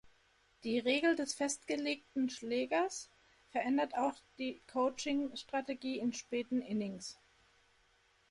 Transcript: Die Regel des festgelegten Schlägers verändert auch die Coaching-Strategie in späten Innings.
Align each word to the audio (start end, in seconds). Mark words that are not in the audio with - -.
Die 0.63 0.79
Regel 0.79 1.15
des 1.15 1.35
festgelegten 1.35 2.27
Schlägers 2.31 3.07
verändert 3.51 3.95
auch 3.95 4.15
die 4.39 4.59
Coaching-Strategie 4.67 5.99
in 5.99 6.11
späten 6.13 6.59
Innings. 6.63 7.19